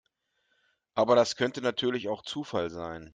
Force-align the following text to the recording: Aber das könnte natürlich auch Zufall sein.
Aber 0.95 1.15
das 1.15 1.35
könnte 1.35 1.61
natürlich 1.61 2.07
auch 2.09 2.23
Zufall 2.23 2.71
sein. 2.71 3.09